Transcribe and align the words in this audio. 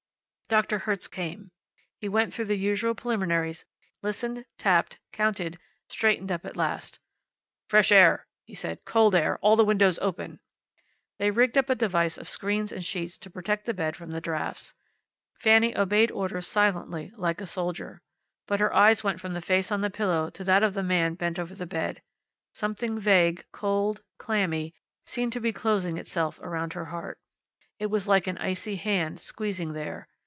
Doctor 0.49 0.79
Hertz 0.79 1.07
came. 1.07 1.49
He 1.97 2.09
went 2.09 2.33
through 2.33 2.43
the 2.43 2.57
usual 2.57 2.93
preliminaries, 2.93 3.63
listened, 4.01 4.43
tapped, 4.57 4.99
counted, 5.13 5.57
straightened 5.87 6.29
up 6.29 6.45
at 6.45 6.57
last. 6.57 6.99
"Fresh 7.69 7.89
air," 7.89 8.27
he 8.43 8.53
said. 8.53 8.83
"Cold 8.83 9.15
air. 9.15 9.37
All 9.39 9.55
the 9.55 9.63
windows 9.63 9.97
open." 9.99 10.41
They 11.19 11.31
rigged 11.31 11.57
up 11.57 11.69
a 11.69 11.75
device 11.75 12.17
of 12.17 12.27
screens 12.27 12.73
and 12.73 12.83
sheets 12.83 13.17
to 13.19 13.29
protect 13.29 13.65
the 13.65 13.73
bed 13.73 13.95
from 13.95 14.11
the 14.11 14.19
drafts. 14.19 14.75
Fanny 15.39 15.73
obeyed 15.77 16.11
orders 16.11 16.47
silently, 16.47 17.13
like 17.15 17.39
a 17.39 17.47
soldier. 17.47 18.01
But 18.45 18.59
her 18.59 18.73
eyes 18.73 19.05
went 19.05 19.21
from 19.21 19.31
the 19.31 19.41
face 19.41 19.71
on 19.71 19.79
the 19.79 19.89
pillow 19.89 20.29
to 20.31 20.43
that 20.43 20.63
of 20.63 20.73
the 20.73 20.83
man 20.83 21.13
bent 21.13 21.39
over 21.39 21.55
the 21.55 21.65
bed. 21.65 22.01
Something 22.51 22.99
vague, 22.99 23.45
cold, 23.53 24.03
clammy, 24.17 24.75
seemed 25.05 25.31
to 25.31 25.39
be 25.39 25.53
closing 25.53 25.95
itself 25.95 26.41
around 26.41 26.73
her 26.73 26.87
heart. 26.87 27.21
It 27.79 27.85
was 27.89 28.05
like 28.09 28.27
an 28.27 28.37
icy 28.39 28.75
hand, 28.75 29.21
squeezing 29.21 29.71
there. 29.71 30.09